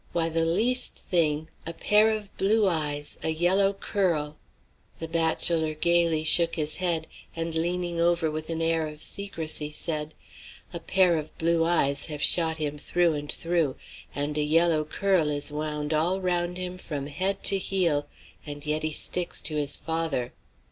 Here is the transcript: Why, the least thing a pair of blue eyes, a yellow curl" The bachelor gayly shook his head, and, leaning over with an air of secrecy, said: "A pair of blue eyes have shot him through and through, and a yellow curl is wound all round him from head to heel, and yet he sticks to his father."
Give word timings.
Why, 0.13 0.29
the 0.29 0.45
least 0.45 0.95
thing 0.97 1.47
a 1.67 1.73
pair 1.73 2.09
of 2.09 2.35
blue 2.35 2.67
eyes, 2.67 3.19
a 3.21 3.29
yellow 3.29 3.71
curl" 3.71 4.39
The 4.97 5.07
bachelor 5.07 5.75
gayly 5.75 6.23
shook 6.23 6.55
his 6.55 6.77
head, 6.77 7.05
and, 7.35 7.53
leaning 7.53 8.01
over 8.01 8.31
with 8.31 8.49
an 8.49 8.63
air 8.63 8.87
of 8.87 9.03
secrecy, 9.03 9.69
said: 9.69 10.15
"A 10.73 10.79
pair 10.79 11.17
of 11.17 11.37
blue 11.37 11.63
eyes 11.65 12.05
have 12.07 12.23
shot 12.23 12.57
him 12.57 12.79
through 12.79 13.13
and 13.13 13.31
through, 13.31 13.75
and 14.15 14.35
a 14.39 14.43
yellow 14.43 14.83
curl 14.85 15.29
is 15.29 15.51
wound 15.51 15.93
all 15.93 16.19
round 16.19 16.57
him 16.57 16.79
from 16.79 17.05
head 17.05 17.43
to 17.43 17.59
heel, 17.59 18.07
and 18.43 18.65
yet 18.65 18.81
he 18.81 18.93
sticks 18.93 19.39
to 19.43 19.53
his 19.55 19.77
father." 19.77 20.33